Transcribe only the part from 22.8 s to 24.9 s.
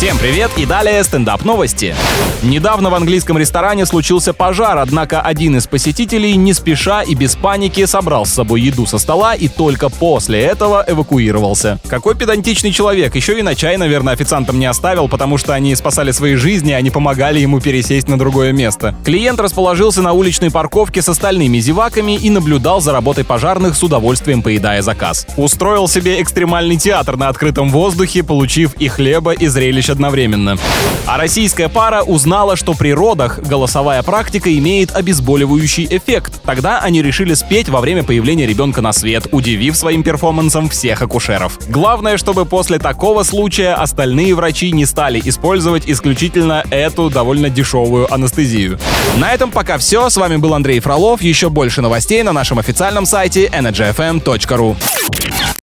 за работой пожарных с удовольствием поедая